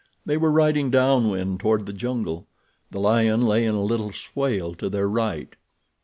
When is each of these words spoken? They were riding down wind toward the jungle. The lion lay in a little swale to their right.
They 0.25 0.35
were 0.35 0.51
riding 0.51 0.89
down 0.89 1.29
wind 1.29 1.59
toward 1.59 1.85
the 1.85 1.93
jungle. 1.93 2.47
The 2.89 2.99
lion 2.99 3.43
lay 3.45 3.67
in 3.67 3.75
a 3.75 3.83
little 3.83 4.11
swale 4.11 4.73
to 4.73 4.89
their 4.89 5.07
right. 5.07 5.55